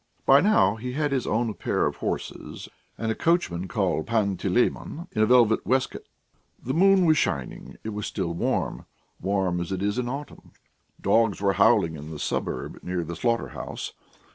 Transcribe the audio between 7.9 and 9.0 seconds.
still warm,